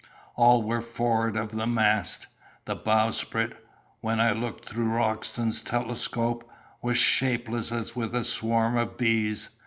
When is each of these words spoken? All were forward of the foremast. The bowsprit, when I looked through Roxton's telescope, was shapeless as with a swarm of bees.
All 0.33 0.63
were 0.63 0.81
forward 0.81 1.37
of 1.37 1.49
the 1.51 1.57
foremast. 1.57 2.25
The 2.65 2.75
bowsprit, 2.75 3.53
when 3.99 4.19
I 4.19 4.31
looked 4.31 4.67
through 4.67 4.89
Roxton's 4.89 5.61
telescope, 5.61 6.49
was 6.81 6.97
shapeless 6.97 7.71
as 7.71 7.95
with 7.95 8.15
a 8.15 8.23
swarm 8.23 8.77
of 8.77 8.97
bees. 8.97 9.51